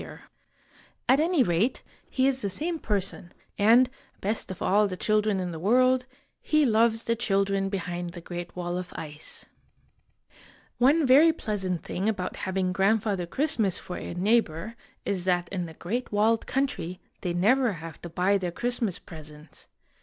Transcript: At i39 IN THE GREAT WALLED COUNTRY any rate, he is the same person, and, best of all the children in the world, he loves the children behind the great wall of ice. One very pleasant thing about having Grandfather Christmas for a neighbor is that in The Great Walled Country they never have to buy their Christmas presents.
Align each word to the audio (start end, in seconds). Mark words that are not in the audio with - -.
At 0.01 0.07
i39 0.07 0.09
IN 0.09 0.15
THE 0.15 0.25
GREAT 0.25 0.45
WALLED 0.49 1.07
COUNTRY 1.07 1.25
any 1.25 1.43
rate, 1.67 1.83
he 2.09 2.27
is 2.27 2.41
the 2.41 2.49
same 2.49 2.79
person, 2.79 3.33
and, 3.59 3.89
best 4.19 4.49
of 4.49 4.59
all 4.63 4.87
the 4.87 4.97
children 4.97 5.39
in 5.39 5.51
the 5.51 5.59
world, 5.59 6.07
he 6.41 6.65
loves 6.65 7.03
the 7.03 7.15
children 7.15 7.69
behind 7.69 8.13
the 8.13 8.19
great 8.21 8.55
wall 8.55 8.79
of 8.79 8.91
ice. 8.95 9.45
One 10.79 11.05
very 11.05 11.31
pleasant 11.31 11.83
thing 11.83 12.09
about 12.09 12.37
having 12.47 12.73
Grandfather 12.73 13.27
Christmas 13.27 13.77
for 13.77 13.95
a 13.97 14.15
neighbor 14.15 14.75
is 15.05 15.23
that 15.25 15.47
in 15.49 15.67
The 15.67 15.75
Great 15.75 16.11
Walled 16.11 16.47
Country 16.47 16.99
they 17.21 17.35
never 17.35 17.73
have 17.73 18.01
to 18.01 18.09
buy 18.09 18.39
their 18.39 18.49
Christmas 18.49 18.97
presents. 18.97 19.67